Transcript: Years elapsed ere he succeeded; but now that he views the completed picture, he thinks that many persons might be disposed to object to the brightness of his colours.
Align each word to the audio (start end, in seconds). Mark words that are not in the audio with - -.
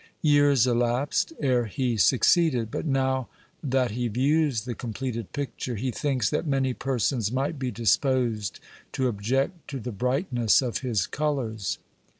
Years 0.23 0.65
elapsed 0.65 1.31
ere 1.39 1.65
he 1.65 1.95
succeeded; 1.95 2.71
but 2.71 2.87
now 2.87 3.27
that 3.63 3.91
he 3.91 4.07
views 4.07 4.65
the 4.65 4.73
completed 4.73 5.31
picture, 5.31 5.75
he 5.75 5.91
thinks 5.91 6.27
that 6.31 6.47
many 6.47 6.73
persons 6.73 7.31
might 7.31 7.59
be 7.59 7.69
disposed 7.69 8.59
to 8.93 9.07
object 9.07 9.67
to 9.69 9.79
the 9.79 9.91
brightness 9.91 10.59
of 10.63 10.79
his 10.79 11.05
colours. 11.05 11.77